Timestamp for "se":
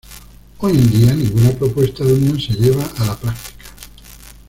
2.41-2.53